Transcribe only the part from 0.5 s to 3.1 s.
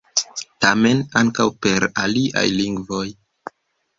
Tamen, ankaŭ per aliaj lingvoj